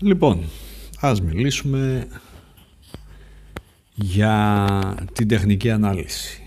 [0.00, 0.44] Λοιπόν,
[1.00, 2.08] ας μιλήσουμε
[3.94, 6.42] για την τεχνική ανάλυση.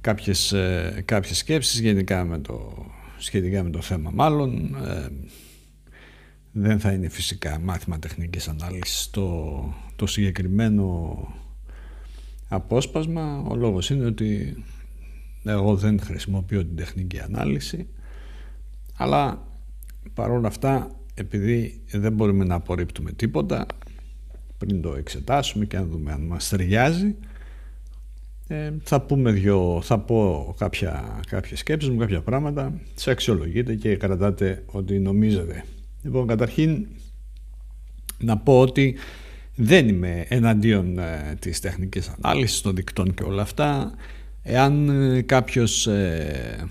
[0.00, 2.86] Κάποιες, ε, κάποιες σκέψεις γενικά με το,
[3.18, 5.08] σχετικά με το θέμα μάλλον ε,
[6.52, 9.52] δεν θα είναι φυσικά μάθημα τεχνικής ανάλυσης το,
[9.96, 11.16] το συγκεκριμένο
[12.48, 14.62] απόσπασμα ο λόγος είναι ότι
[15.44, 17.88] εγώ δεν χρησιμοποιώ την τεχνική ανάλυση
[18.96, 19.51] αλλά
[20.14, 23.66] παρόλα αυτά επειδή δεν μπορούμε να απορρίπτουμε τίποτα
[24.58, 27.16] πριν το εξετάσουμε και να δούμε αν μας ταιριάζει
[28.52, 32.80] ε, θα πούμε δυο, θα πω κάποια, κάποια σκέψεις μου, κάποια πράγματα.
[32.94, 35.64] Σε αξιολογείτε και κρατάτε ότι νομίζετε.
[36.02, 36.86] Λοιπόν καταρχήν
[38.18, 38.94] να πω ότι
[39.54, 43.94] δεν είμαι εναντίον ε, της τεχνικής ανάλυσης των δικτών και όλα αυτά.
[44.42, 46.68] Εάν ε, κάποιος ε,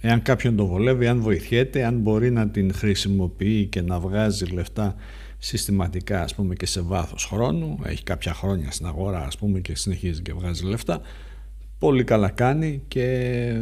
[0.00, 4.94] εάν κάποιον το βολεύει, αν βοηθιέται, αν μπορεί να την χρησιμοποιεί και να βγάζει λεφτά
[5.38, 9.76] συστηματικά ας πούμε και σε βάθος χρόνου έχει κάποια χρόνια στην αγορά ας πούμε και
[9.76, 11.00] συνεχίζει και βγάζει λεφτά
[11.80, 13.52] πολύ καλά κάνει και,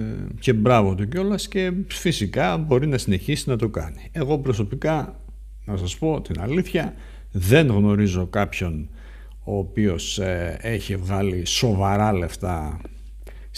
[0.40, 4.08] και μπράβο του κιόλας και φυσικά μπορεί να συνεχίσει να το κάνει.
[4.12, 5.20] Εγώ προσωπικά
[5.64, 6.94] να σας πω την αλήθεια
[7.32, 8.88] δεν γνωρίζω κάποιον
[9.44, 12.80] ο οποίος ε, έχει βγάλει σοβαρά λεφτά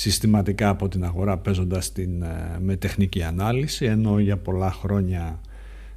[0.00, 5.40] συστηματικά από την αγορά παίζοντας την, ε, με τεχνική ανάλυση ενώ για πολλά χρόνια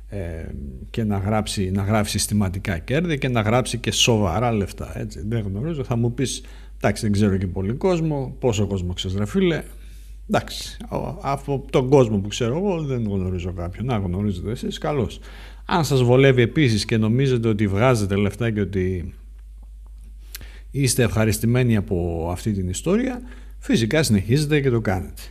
[0.10, 0.46] ε,
[0.90, 5.24] και να γράψει, να γράψει συστηματικά κέρδη και να γράψει και σοβαρά λεφτά έτσι.
[5.28, 5.84] δεν γνωρίζω.
[5.84, 6.44] Θα μου πεις
[6.78, 8.36] εντάξει δεν ξέρω και πολύ κόσμο.
[8.40, 9.64] Πόσο κόσμο ξέρεις ρε φίλε;
[10.30, 10.78] Εντάξει
[11.22, 13.86] από τον κόσμο που ξέρω εγώ δεν γνωρίζω κάποιον.
[13.86, 15.20] Να γνωρίζετε εσείς καλώς.
[15.66, 19.14] Αν σας βολεύει επίσης και νομίζετε ότι βγάζετε λεφτά και ότι
[20.72, 23.22] είστε ευχαριστημένοι από αυτή την ιστορία
[23.64, 25.22] φυσικά συνεχίζετε και το κάνετε.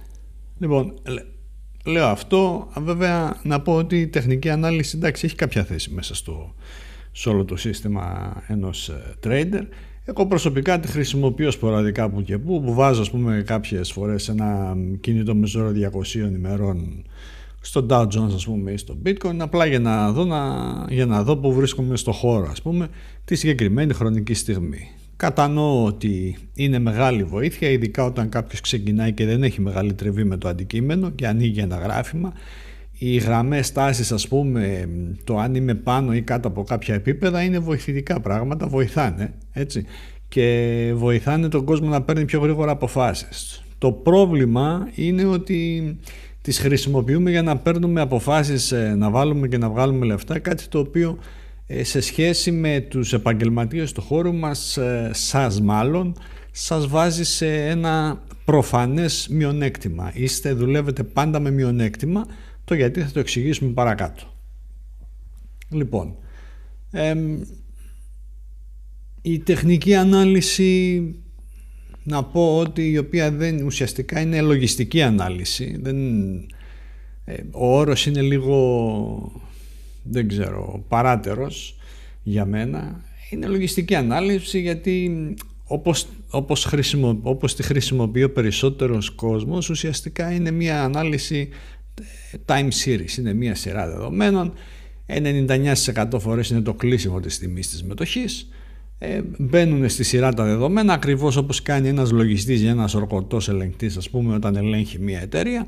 [0.59, 0.95] Λοιπόν,
[1.85, 6.55] λέω αυτό, βέβαια να πω ότι η τεχνική ανάλυση εντάξει έχει κάποια θέση μέσα στο,
[7.13, 9.67] σε όλο το σύστημα ενός ε, trader.
[10.05, 14.77] Εγώ προσωπικά τη χρησιμοποιώ σποραδικά που και που, που βάζω ας πούμε κάποιες φορές ένα
[15.01, 17.05] κινητό μεσόρο 200 ημερών
[17.61, 20.45] στο Dow Jones ας πούμε ή στο Bitcoin απλά για να δω, να,
[20.89, 22.89] για να δω που βρίσκομαι στο χώρο ας πούμε
[23.25, 24.89] τη συγκεκριμένη χρονική στιγμή.
[25.23, 30.37] Κατανοώ ότι είναι μεγάλη βοήθεια, ειδικά όταν κάποιος ξεκινάει και δεν έχει μεγάλη τρεβή με
[30.37, 32.33] το αντικείμενο και ανοίγει ένα γράφημα.
[32.99, 34.89] Οι γραμμές τάσεις ας πούμε,
[35.25, 39.85] το αν είμαι πάνω ή κάτω από κάποια επίπεδα είναι βοηθητικά πράγματα, βοηθάνε έτσι
[40.29, 43.63] και βοηθάνε τον κόσμο να παίρνει πιο γρήγορα αποφάσεις.
[43.79, 45.99] Το πρόβλημα είναι ότι
[46.43, 50.79] τις χρησιμοποιούμε για να παίρνουμε αποφάσεις, ε, να βάλουμε και να βγάλουμε λεφτά, κάτι το
[50.79, 51.41] οποίο ε,
[51.83, 56.17] σε σχέση με τους επαγγελματίες του χώρου μας, ε, σας μάλλον,
[56.51, 60.11] σας βάζει σε ένα προφανές μειονέκτημα.
[60.15, 62.27] Είστε, δουλεύετε πάντα με μειονέκτημα,
[62.65, 64.23] το γιατί θα το εξηγήσουμε παρακάτω.
[65.69, 66.17] Λοιπόν,
[69.23, 71.03] η τεχνική ανάλυση
[72.03, 75.79] να πω ότι η οποία δεν ουσιαστικά είναι λογιστική ανάλυση.
[75.81, 75.97] Δεν,
[77.25, 79.43] ε, ο όρος είναι λίγο
[80.03, 81.77] δεν ξέρω, παράτερος
[82.23, 83.01] για μένα.
[83.31, 85.11] Είναι λογιστική ανάλυση γιατί
[85.65, 91.49] όπως, όπως, χρησιμο, όπως τη χρησιμοποιεί ο περισσότερος κόσμος ουσιαστικά είναι μια ανάλυση
[92.33, 94.53] ε, time series, είναι μια σειρά δεδομένων.
[95.07, 98.49] 99% φορές είναι το κλείσιμο της τιμής της μετοχής.
[98.99, 103.97] Ε, μπαίνουν στη σειρά τα δεδομένα ακριβώς όπως κάνει ένας λογιστής ή ένας ορκωτός ελεγκτής
[103.97, 105.67] ας πούμε όταν ελέγχει μια εταιρεία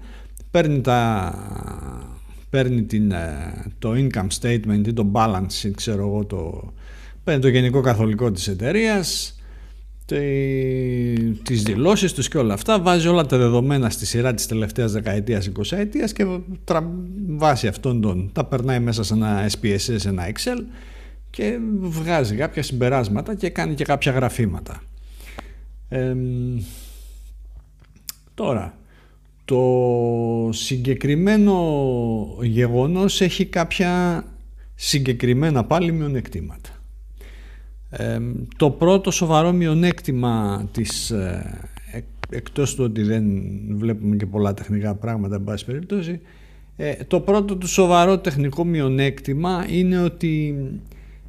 [0.51, 1.33] παίρνει τα
[2.54, 6.72] παίρνει την, ε, το income statement ή το balance sheet, ξέρω εγώ, το,
[7.25, 9.38] παίρνει το γενικό καθολικό της εταιρείας,
[11.42, 15.47] τις δηλώσεις τους και όλα αυτά, βάζει όλα τα δεδομένα στη σειρά της τελευταίας δεκαετίας,
[15.47, 16.26] 20 ετίας και
[17.26, 20.59] βάσει αυτών των, τα περνάει μέσα σε ένα SPSS, σε ένα Excel
[21.31, 24.82] και βγάζει κάποια συμπεράσματα και κάνει και κάποια γραφήματα.
[28.34, 28.78] τώρα,
[29.45, 31.57] το συγκεκριμένο
[32.43, 34.25] γεγονός έχει κάποια
[34.75, 36.71] συγκεκριμένα πάλι μειονεκτήματα.
[38.57, 41.61] το πρώτο σοβαρό μειονέκτημα της, ε,
[42.31, 43.25] εκτός του ότι δεν
[43.69, 46.21] βλέπουμε και πολλά τεχνικά πράγματα εν πάση περιπτώσει,
[46.77, 50.57] ε, το πρώτο του σοβαρό τεχνικό μειονέκτημα είναι ότι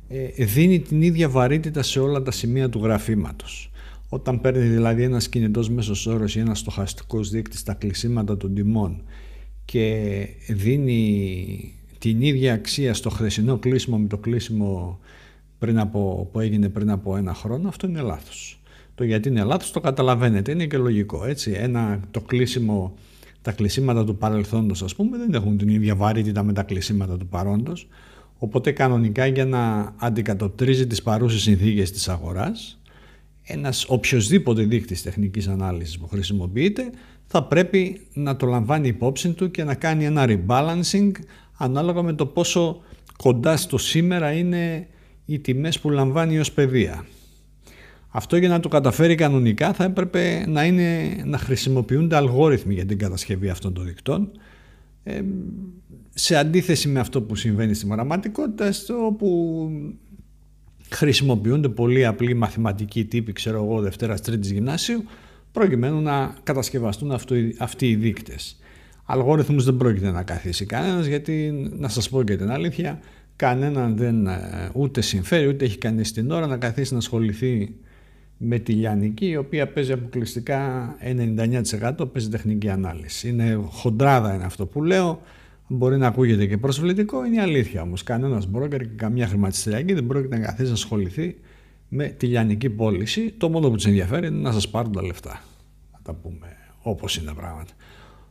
[0.07, 3.71] ε, δίνει την ίδια βαρύτητα σε όλα τα σημεία του γραφήματος.
[4.15, 9.03] Όταν παίρνει δηλαδή ένα κινητό μέσος όρος ή ένας στοχαστικός δείκτης στα κλεισίματα των τιμών
[9.65, 14.99] και δίνει την ίδια αξία στο χρεσινό κλείσιμο με το κλείσιμο
[15.59, 18.61] πριν από, που έγινε πριν από ένα χρόνο, αυτό είναι λάθος.
[18.95, 21.25] Το γιατί είναι λάθος το καταλαβαίνετε, είναι και λογικό.
[21.25, 21.51] Έτσι.
[21.51, 22.93] Ένα, το κλείσιμο
[23.41, 27.27] τα κλεισίματα του παρελθόντος ας πούμε δεν έχουν την ίδια βαρύτητα με τα κλεισίματα του
[27.27, 27.87] παρόντος
[28.37, 32.79] οπότε κανονικά για να αντικατοπτρίζει τις παρούσες συνθήκες της αγοράς
[33.45, 36.89] ένας οποιοδήποτε δείκτης τεχνικής ανάλυσης που χρησιμοποιείται
[37.25, 41.11] θα πρέπει να το λαμβάνει υπόψη του και να κάνει ένα rebalancing
[41.57, 42.81] ανάλογα με το πόσο
[43.17, 44.87] κοντά στο σήμερα είναι
[45.25, 47.05] οι τιμές που λαμβάνει ως παιδεία.
[48.09, 52.97] Αυτό για να το καταφέρει κανονικά θα έπρεπε να, είναι, να χρησιμοποιούνται αλγόριθμοι για την
[52.97, 54.31] κατασκευή αυτών των δικτών
[55.03, 55.21] ε,
[56.13, 58.71] σε αντίθεση με αυτό που συμβαίνει στην πραγματικότητα
[59.05, 59.69] όπου
[60.95, 65.03] χρησιμοποιούνται πολύ απλοί μαθηματικοί τύποι ξέρω εγώ Δευτέρας Τρίτης Γυμνάσιου
[65.51, 67.11] προκειμένου να κατασκευαστούν
[67.57, 68.59] αυτοί οι δείκτες.
[69.05, 72.99] Αλγόριθμους δεν πρόκειται να καθίσει κανένας γιατί να σας πω και την αλήθεια
[73.35, 77.75] κανέναν δεν ε, ούτε συμφέρει ούτε έχει κανείς την ώρα να καθίσει να ασχοληθεί
[78.37, 80.95] με τη λιανική η οποία παίζει αποκλειστικά
[81.99, 83.27] 99% παίζει τεχνική ανάλυση.
[83.29, 85.21] Είναι χοντράδα είναι αυτό που λέω,
[85.67, 88.03] μπορεί να ακούγεται και προσβλητικό, είναι η αλήθεια όμως.
[88.03, 91.35] Κανένας μπρόκερ και καμιά χρηματιστηριακή δεν πρόκειται να καθίσει να ασχοληθεί
[91.89, 93.33] με τη λιανική πώληση.
[93.37, 95.41] Το μόνο που τους ενδιαφέρει είναι να σας πάρουν τα λεφτά.
[95.91, 96.47] Να τα πούμε
[96.81, 97.71] όπως είναι τα πράγματα.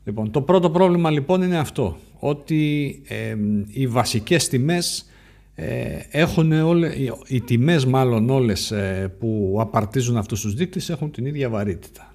[0.04, 3.36] Λοιπόν, το πρώτο πρόβλημα λοιπόν είναι αυτό, ότι ε,
[3.66, 5.06] οι βασικές τιμές
[5.54, 6.92] ε, έχουν όλε,
[7.26, 12.13] οι τιμές μάλλον όλες ε, που απαρτίζουν αυτούς τους δείκτες έχουν την ίδια βαρύτητα.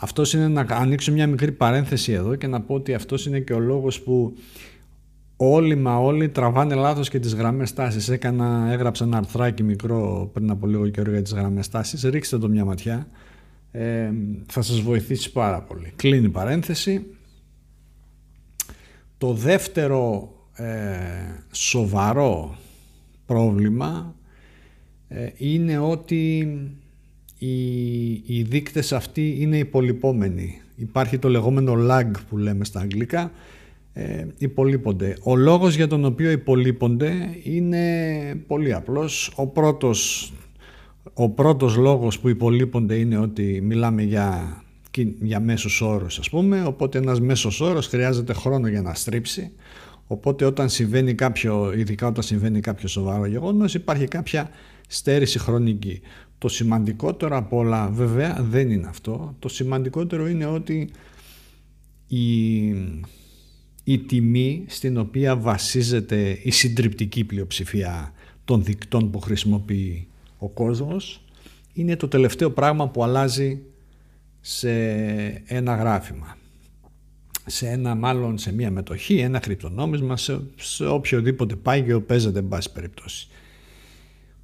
[0.00, 3.52] Αυτός είναι να ανοίξω μια μικρή παρένθεση εδώ και να πω ότι αυτός είναι και
[3.52, 4.36] ο λόγος που
[5.36, 8.08] όλοι μα όλοι τραβάνε λάθος και τις γραμμές τάσης.
[8.08, 12.02] Έκανα, έγραψα ένα αρθράκι μικρό πριν από λίγο καιρό για τις γραμμές τάσης.
[12.02, 13.08] Ρίξτε το μια ματιά.
[13.70, 14.10] Ε,
[14.46, 15.92] θα σας βοηθήσει πάρα πολύ.
[15.96, 17.06] Κλείνει η παρένθεση.
[19.18, 20.64] Το δεύτερο ε,
[21.52, 22.56] σοβαρό
[23.26, 24.14] πρόβλημα
[25.08, 26.46] ε, είναι ότι
[27.38, 30.60] οι, οι δείκτες αυτοί είναι υπολοιπόμενοι.
[30.76, 33.32] Υπάρχει το λεγόμενο lag που λέμε στα αγγλικά,
[33.92, 35.16] ε, υπολείπονται.
[35.22, 37.12] Ο λόγος για τον οποίο υπολείπονται
[37.42, 37.82] είναι
[38.46, 39.32] πολύ απλός.
[39.36, 40.32] Ο πρώτος,
[41.14, 44.56] ο πρώτος λόγος που υπολείπονται είναι ότι μιλάμε για,
[45.20, 49.52] για μέσους όρους ας πούμε, οπότε ένας μέσος όρος χρειάζεται χρόνο για να στρίψει.
[50.06, 54.50] Οπότε όταν συμβαίνει κάποιο, ειδικά όταν συμβαίνει κάποιο σοβαρό γεγονός, υπάρχει κάποια
[54.88, 56.00] στέρηση χρονική.
[56.38, 59.34] Το σημαντικότερο από όλα βέβαια δεν είναι αυτό.
[59.38, 60.90] Το σημαντικότερο είναι ότι
[62.06, 62.66] η,
[63.84, 68.12] η τιμή στην οποία βασίζεται η συντριπτική πλειοψηφία
[68.44, 70.08] των δικτών που χρησιμοποιεί
[70.38, 71.24] ο κόσμος
[71.72, 73.62] είναι το τελευταίο πράγμα που αλλάζει
[74.40, 74.70] σε
[75.46, 76.36] ένα γράφημα
[77.50, 82.72] σε ένα μάλλον σε μια μετοχή, ένα κρυπτονόμισμα, σε, σε οποιοδήποτε πάγιο παίζεται εν πάση
[82.72, 83.28] περιπτώσει.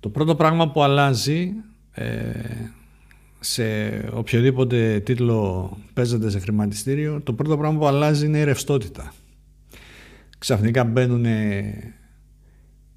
[0.01, 1.65] Το πρώτο πράγμα που αλλάζει ε,
[3.41, 3.65] σε
[4.13, 9.13] οποιοδήποτε τίτλο παίζεται σε χρηματιστήριο, το πρώτο πράγμα που αλλάζει είναι η ρευστότητα.
[10.39, 11.25] Ξαφνικά μπαίνουν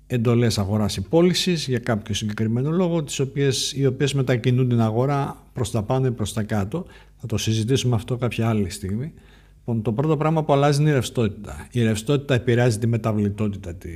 [0.07, 5.43] εντολές αγοράς ή πώλησης για κάποιο συγκεκριμένο λόγο, τις οποίες, οι οποίες μετακινούν την αγορά
[5.53, 6.85] προς τα πάνω ή προς τα κάτω.
[7.15, 9.13] Θα το συζητήσουμε αυτό κάποια άλλη στιγμή.
[9.57, 11.67] Λοιπόν, το πρώτο πράγμα που αλλάζει είναι η ρευστότητα.
[11.71, 13.89] Η ρευστότητα επηρεάζει τη μεταβλητότητα τη,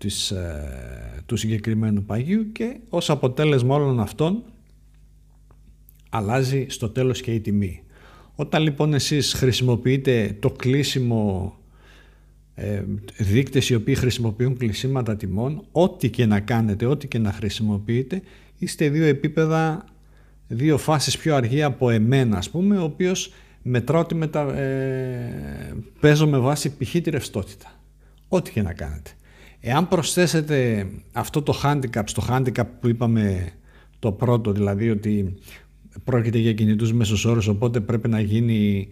[0.00, 4.42] της, ε, του συγκεκριμένου παγίου και ως αποτέλεσμα όλων αυτών
[6.08, 7.82] αλλάζει στο τέλος και η τιμή.
[8.34, 11.54] Όταν λοιπόν εσείς χρησιμοποιείτε το κλείσιμο
[12.54, 12.82] ε,
[13.18, 18.22] δείκτες οι οποίοι χρησιμοποιούν κλεισίματα τιμών, ό,τι και να κάνετε, ό,τι και να χρησιμοποιείτε,
[18.58, 19.84] είστε δύο επίπεδα,
[20.46, 24.54] δύο φάσεις πιο αργή από εμένα ας πούμε, ο οποίος μετράω ότι μετα...
[24.58, 26.90] ε, παίζω με βάση π.χ.
[26.90, 27.80] τη ρευστότητα.
[28.28, 29.10] Ό,τι και να κάνετε.
[29.60, 33.48] Εάν προσθέσετε αυτό το handicap στο handicap που είπαμε
[33.98, 35.34] το πρώτο, δηλαδή ότι
[36.04, 38.88] πρόκειται για κινητούς μέσους όρους, οπότε πρέπει να γίνει,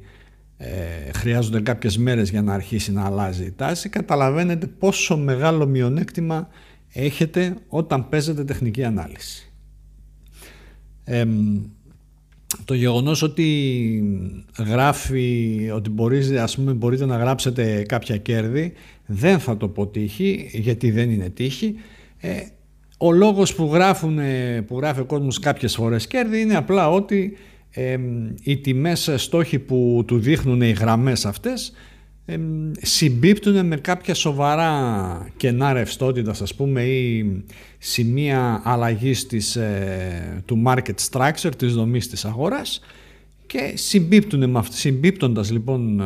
[0.57, 0.69] ε,
[1.15, 6.49] χρειάζονται κάποιες μέρες για να αρχίσει να αλλάζει η τάση, καταλαβαίνετε πόσο μεγάλο μειονέκτημα
[6.93, 9.53] έχετε όταν παίζετε τεχνική ανάλυση.
[11.05, 11.25] Ε,
[12.65, 13.49] το γεγονός ότι
[14.59, 18.73] γράφει ότι μπορείς, ας πούμε, μπορείτε να γράψετε κάποια κέρδη
[19.11, 21.75] δεν θα το πω τύχη γιατί δεν είναι τύχη.
[22.19, 22.37] Ε,
[22.99, 24.19] ο λόγος που, γράφουν,
[24.67, 27.37] που γράφει ο κόσμος κάποιες φορές κέρδη είναι απλά ότι
[27.71, 27.99] ε,
[28.43, 31.73] οι τιμές στόχοι που του δείχνουν οι γραμμές αυτές
[32.81, 37.27] συμπίπτουν με κάποια σοβαρά κενά ρευστότητας ας πούμε ή
[37.79, 42.81] σημεία αλλαγής της, ε, του market structure της δομής της αγοράς
[43.49, 46.05] και συμπίπτουν με συμπίπτοντας λοιπόν ε,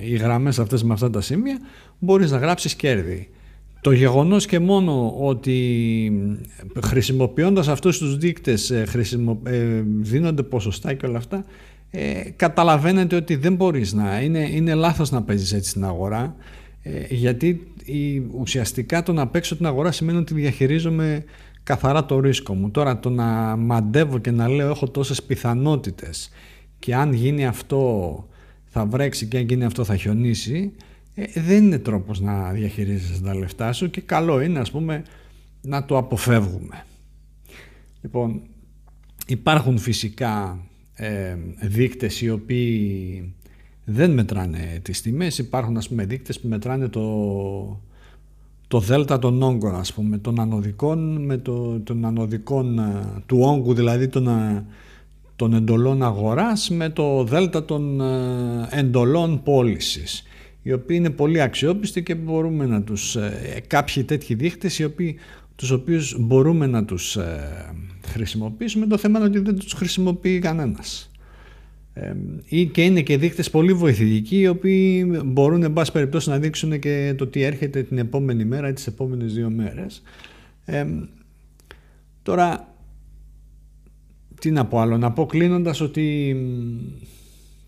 [0.00, 1.58] οι γραμμές αυτές με αυτά τα σημεία
[1.98, 3.28] μπορείς να γράψεις κέρδη.
[3.80, 6.38] Το γεγονός και μόνο ότι
[6.82, 9.40] χρησιμοποιώντας αυτούς τους δείκτες ε, χρησιμο...
[10.00, 11.44] δίνονται ποσοστά και όλα αυτά
[11.90, 16.36] ε, καταλαβαίνετε ότι δεν μπορείς να, είναι, είναι λάθος να παίζεις έτσι στην αγορά
[16.82, 21.24] ε, γιατί η, ουσιαστικά το να παίξω την αγορά σημαίνει ότι διαχειρίζομαι
[21.62, 22.70] καθαρά το ρίσκο μου.
[22.70, 26.30] Τώρα το να μαντεύω και να λέω έχω τόσες πιθανότητες
[26.78, 28.26] και αν γίνει αυτό
[28.64, 30.72] θα βρέξει και αν γίνει αυτό θα χιονίσει
[31.14, 35.02] ε, δεν είναι τρόπος να διαχειρίζεσαι τα λεφτά σου και καλό είναι ας πούμε
[35.60, 36.84] να το αποφεύγουμε.
[38.02, 38.40] Λοιπόν,
[39.26, 40.58] υπάρχουν φυσικά
[40.94, 43.34] ε, δείκτες οι οποίοι
[43.84, 45.38] δεν μετράνε τις τιμές.
[45.38, 47.80] Υπάρχουν ας πούμε δείκτες που μετράνε το,
[48.68, 53.74] το δέλτα των όγκων ας πούμε, των ανωδικών με το, των ανωδικών ε, του όγκου
[53.74, 54.66] δηλαδή των, ε,
[55.38, 60.22] των εντολών αγοράς με το δέλτα των ε, εντολών πώλησης
[60.62, 63.16] οι οποίοι είναι πολύ αξιόπιστοι και μπορούμε να τους
[63.66, 65.16] κάποιοι τέτοιοι δείχτες οι οποίοι,
[65.56, 67.18] τους οποίους μπορούμε να τους
[68.06, 71.10] χρησιμοποιήσουμε το θέμα είναι ότι δεν τους χρησιμοποιεί κανένας
[72.44, 76.78] ή και είναι και δείκτες πολύ βοηθητικοί οι οποίοι μπορούν εν πάση περιπτώσει να δείξουν
[76.78, 80.02] και το τι έρχεται την επόμενη μέρα ή τις επόμενες δύο μέρες.
[82.22, 82.74] τώρα,
[84.40, 86.36] τι να πω άλλο, να πω κλείνοντας ότι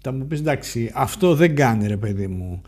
[0.00, 2.62] θα μου πεις εντάξει αυτό δεν κάνει ρε παιδί μου.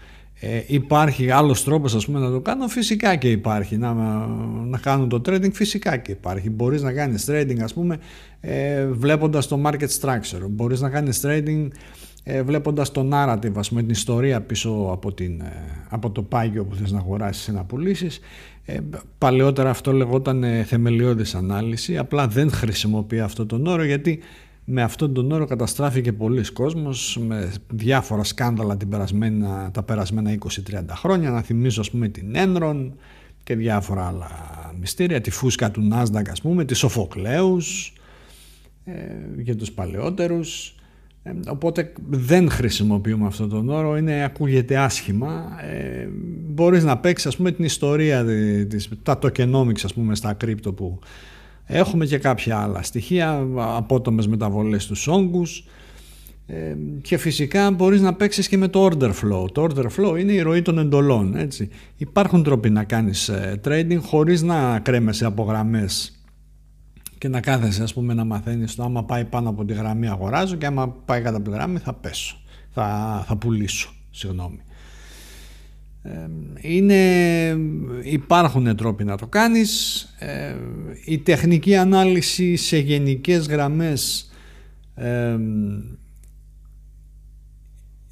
[0.44, 2.68] Ε, υπάρχει άλλος τρόπος ας πούμε να το κάνω.
[2.68, 3.76] Φυσικά και υπάρχει.
[3.76, 3.94] Να,
[4.64, 6.50] να κάνουν το trading φυσικά και υπάρχει.
[6.50, 7.98] Μπορείς να κάνεις trading ας πούμε
[8.40, 10.46] ε, βλέποντας το market structure.
[10.48, 11.68] Μπορείς να κάνεις trading
[12.24, 15.52] ε, βλέποντας το narrative ας πούμε την ιστορία πίσω από, την, ε,
[15.88, 18.20] από το πάγιο που θες να αγοράσεις ή να πουλήσεις
[18.64, 18.78] ε,
[19.18, 24.20] παλαιότερα αυτό λεγόταν ε, θεμελιώδης ανάλυση απλά δεν χρησιμοποιεί αυτό τον όρο γιατί
[24.64, 30.38] με αυτόν τον όρο καταστράφηκε πολλοί κόσμος με διάφορα σκάνδαλα την περασμένα, τα περασμένα
[30.70, 31.30] 20-30 χρόνια.
[31.30, 32.90] Να θυμίζω ας πούμε την Enron
[33.42, 34.30] και διάφορα άλλα
[34.80, 37.92] μυστήρια, τη φούσκα του Nasdaq ας πούμε, της Σοφοκλέους
[38.84, 38.92] ε,
[39.36, 40.74] για τους παλαιότερους.
[41.22, 45.44] Ε, οπότε δεν χρησιμοποιούμε αυτόν τον όρο, είναι, ακούγεται άσχημα.
[45.72, 46.08] Ε,
[46.48, 48.24] μπορείς να παίξεις ας πούμε την ιστορία,
[48.68, 50.98] της, τα tokenomics ας πούμε στα κρύπτο που
[51.66, 55.64] Έχουμε και κάποια άλλα στοιχεία, απότομες μεταβολές στους όγκους
[56.46, 59.52] ε, και φυσικά μπορείς να παίξεις και με το order flow.
[59.52, 61.36] Το order flow είναι η ροή των εντολών.
[61.36, 61.68] Έτσι.
[61.96, 66.21] Υπάρχουν τρόποι να κάνεις ε, trading χωρίς να κρέμεσαι από γραμμές
[67.22, 70.56] και να κάθεσαι ας πούμε να μαθαίνεις το άμα πάει πάνω από τη γραμμή αγοράζω
[70.56, 72.36] και άμα πάει κάτω από τη γραμμή θα πέσω,
[72.70, 74.60] θα, θα πουλήσω, συγγνώμη.
[76.60, 77.00] Είναι,
[78.02, 80.06] υπάρχουν τρόποι να το κάνεις.
[81.04, 84.30] Η τεχνική ανάλυση σε γενικές γραμμές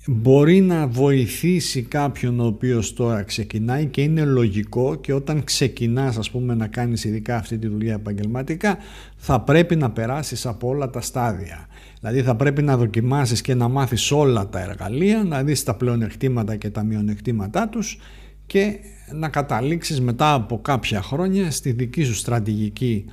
[0.07, 6.31] μπορεί να βοηθήσει κάποιον ο οποίος τώρα ξεκινάει και είναι λογικό και όταν ξεκινάς ας
[6.31, 8.79] πούμε να κάνεις ειδικά αυτή τη δουλειά επαγγελματικά
[9.17, 11.69] θα πρέπει να περάσεις από όλα τα στάδια
[12.01, 16.57] Δηλαδή θα πρέπει να δοκιμάσεις και να μάθεις όλα τα εργαλεία, να δεις τα πλεονεκτήματα
[16.57, 17.99] και τα μειονεκτήματά τους
[18.47, 18.79] και
[19.13, 23.05] να καταλήξεις μετά από κάποια χρόνια στη δική σου στρατηγική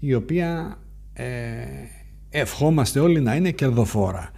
[0.00, 0.78] η οποία
[1.12, 1.24] ε,
[2.30, 4.30] ευχόμαστε όλοι να είναι κερδοφόρα.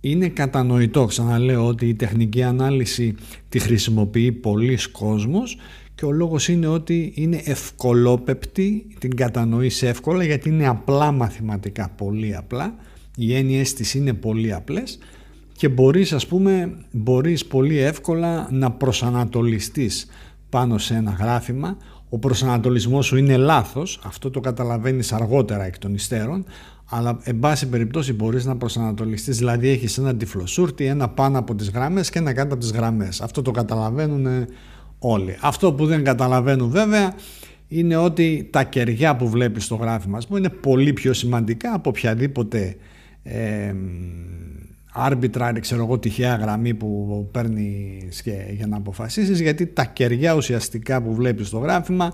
[0.00, 3.14] Είναι κατανοητό, ξαναλέω, ότι η τεχνική ανάλυση
[3.48, 5.56] τη χρησιμοποιεί πολλοί κόσμος
[5.94, 12.36] και ο λόγος είναι ότι είναι ευκολόπεπτη, την κατανοείς εύκολα γιατί είναι απλά μαθηματικά, πολύ
[12.36, 12.74] απλά.
[13.16, 14.98] Οι έννοιες της είναι πολύ απλές
[15.52, 20.06] και μπορείς ας πούμε μπορείς πολύ εύκολα να προσανατολιστείς
[20.48, 21.76] πάνω σε ένα γράφημα
[22.12, 26.44] ο προσανατολισμός σου είναι λάθος αυτό το καταλαβαίνεις αργότερα εκ των υστέρων
[26.90, 29.38] αλλά εν πάση περιπτώσει μπορείς να προσανατολιστείς.
[29.38, 33.20] Δηλαδή έχεις ένα τυφλοσούρτι ένα πάνω από τις γραμμές και ένα κάτω από τις γραμμές.
[33.20, 34.46] Αυτό το καταλαβαίνουν
[34.98, 35.36] όλοι.
[35.40, 37.14] Αυτό που δεν καταλαβαίνουν βέβαια
[37.68, 42.76] είναι ότι τα κεριά που βλέπεις στο γράφημα πούμε, είναι πολύ πιο σημαντικά από οποιαδήποτε
[43.22, 43.74] ε,
[44.96, 51.14] arbitrary, ξέρω εγώ, τυχαία γραμμή που παίρνεις για να αποφασίσεις γιατί τα κεριά ουσιαστικά που
[51.14, 52.12] βλέπεις στο γράφημα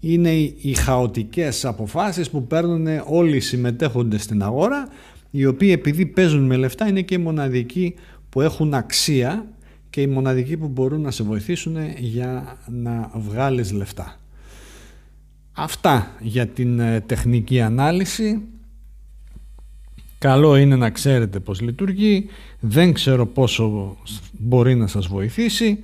[0.00, 4.88] είναι οι χαοτικές αποφάσεις που παίρνουν όλοι οι συμμετέχοντες στην αγορά
[5.30, 7.94] οι οποίοι επειδή παίζουν με λεφτά είναι και οι μοναδικοί
[8.28, 9.46] που έχουν αξία
[9.90, 14.18] και οι μοναδικοί που μπορούν να σε βοηθήσουν για να βγάλεις λεφτά.
[15.52, 18.42] Αυτά για την ε, τεχνική ανάλυση.
[20.24, 22.26] Καλό είναι να ξέρετε πώς λειτουργεί,
[22.60, 23.96] δεν ξέρω πόσο
[24.32, 25.78] μπορεί να σας βοηθήσει.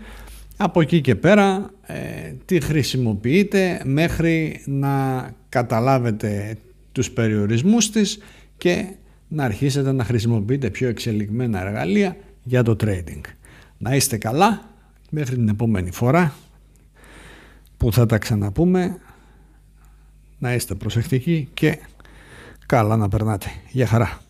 [0.56, 6.56] Από εκεί και πέρα ε, τι χρησιμοποιείτε μέχρι να καταλάβετε
[6.92, 8.18] τους περιορισμούς της
[8.56, 8.94] και
[9.28, 13.20] να αρχίσετε να χρησιμοποιείτε πιο εξελιγμένα εργαλεία για το trading.
[13.78, 14.62] Να είστε καλά
[15.10, 16.34] μέχρι την επόμενη φορά
[17.76, 18.96] που θα τα ξαναπούμε.
[20.38, 21.78] Να είστε προσεκτικοί και
[22.66, 23.46] καλά να περνάτε.
[23.70, 24.28] Γεια χαρά.